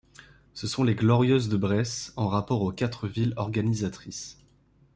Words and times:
Ce 0.55 0.65
sont 0.65 0.83
les 0.83 0.95
Glorieuses 0.95 1.47
de 1.47 1.57
Bresse, 1.57 2.11
en 2.15 2.27
rapport 2.27 2.63
aux 2.63 2.71
quatre 2.71 3.07
villes 3.07 3.35
organisatrices. 3.37 4.39